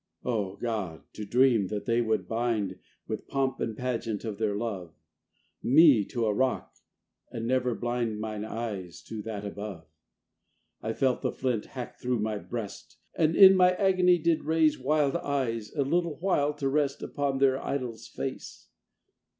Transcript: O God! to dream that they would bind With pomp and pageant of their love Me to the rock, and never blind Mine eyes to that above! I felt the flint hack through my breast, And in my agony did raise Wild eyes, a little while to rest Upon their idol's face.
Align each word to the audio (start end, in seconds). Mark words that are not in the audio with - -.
O 0.25 0.55
God! 0.55 1.03
to 1.13 1.25
dream 1.25 1.67
that 1.67 1.85
they 1.85 2.01
would 2.01 2.27
bind 2.27 2.79
With 3.07 3.27
pomp 3.27 3.59
and 3.59 3.77
pageant 3.77 4.25
of 4.25 4.39
their 4.39 4.55
love 4.55 4.95
Me 5.61 6.03
to 6.05 6.21
the 6.21 6.33
rock, 6.33 6.73
and 7.29 7.45
never 7.45 7.75
blind 7.75 8.19
Mine 8.19 8.43
eyes 8.43 9.03
to 9.03 9.21
that 9.21 9.45
above! 9.45 9.85
I 10.81 10.93
felt 10.93 11.21
the 11.21 11.31
flint 11.31 11.67
hack 11.77 11.99
through 11.99 12.17
my 12.17 12.39
breast, 12.39 12.97
And 13.13 13.35
in 13.35 13.55
my 13.55 13.73
agony 13.75 14.17
did 14.17 14.43
raise 14.45 14.79
Wild 14.79 15.17
eyes, 15.17 15.71
a 15.75 15.83
little 15.83 16.15
while 16.15 16.55
to 16.55 16.67
rest 16.67 17.03
Upon 17.03 17.37
their 17.37 17.63
idol's 17.63 18.07
face. 18.07 18.69